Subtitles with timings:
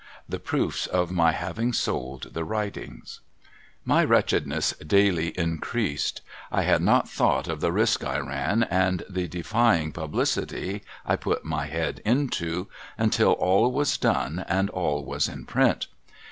[0.27, 3.19] The Proofs of my having sold the "Writings.
[3.85, 6.21] My wretchedness daily increased.
[6.51, 11.45] I had not thought of the risk I ran, and the defying publicity I put
[11.45, 12.67] my head into,
[12.97, 15.85] until all was done, and all was in print.